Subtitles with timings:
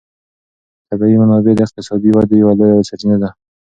[0.89, 3.29] طبیعي منابع د اقتصادي ودې یوه لویه سرچینه ده.